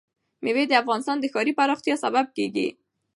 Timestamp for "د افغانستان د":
0.67-1.25